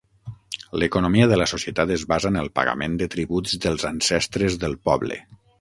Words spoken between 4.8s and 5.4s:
poble.